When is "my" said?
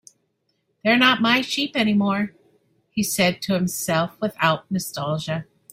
1.21-1.41